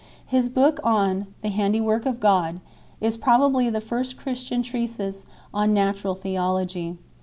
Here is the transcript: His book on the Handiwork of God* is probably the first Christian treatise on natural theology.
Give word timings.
His 0.25 0.49
book 0.49 0.79
on 0.83 1.27
the 1.43 1.49
Handiwork 1.49 2.07
of 2.07 2.19
God* 2.19 2.59
is 2.99 3.17
probably 3.17 3.69
the 3.69 3.79
first 3.79 4.17
Christian 4.17 4.63
treatise 4.63 5.25
on 5.53 5.75
natural 5.75 6.15
theology. 6.15 6.97